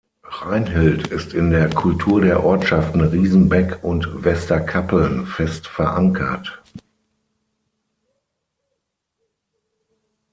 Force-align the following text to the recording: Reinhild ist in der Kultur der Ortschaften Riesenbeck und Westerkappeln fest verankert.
Reinhild 0.23 1.09
ist 1.09 1.35
in 1.35 1.51
der 1.51 1.69
Kultur 1.69 2.21
der 2.21 2.43
Ortschaften 2.43 3.01
Riesenbeck 3.01 3.83
und 3.83 4.23
Westerkappeln 4.23 5.27
fest 5.27 5.67
verankert. 5.67 6.63